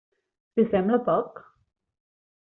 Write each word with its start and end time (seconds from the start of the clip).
Li 0.59 0.63
sembla 0.71 0.97
poc? 1.09 1.41